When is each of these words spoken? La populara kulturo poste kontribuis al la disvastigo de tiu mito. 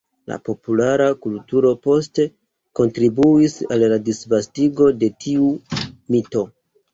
La 0.29 0.35
populara 0.47 1.05
kulturo 1.25 1.73
poste 1.87 2.25
kontribuis 2.79 3.55
al 3.77 3.85
la 3.93 4.01
disvastigo 4.09 4.89
de 5.05 5.11
tiu 5.27 5.53
mito. 6.17 6.45